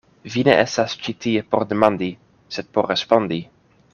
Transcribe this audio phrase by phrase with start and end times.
[0.35, 2.09] Vi ne estas ĉi tie por demandi
[2.57, 3.41] sed por respondi.